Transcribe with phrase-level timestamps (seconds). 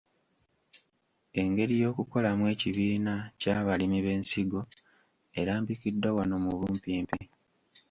[1.41, 4.61] Engeri y’okukolamu ekibiina ky’abalimi b’ensigo
[5.39, 7.21] erambikiddwa wano mu bumpimpi.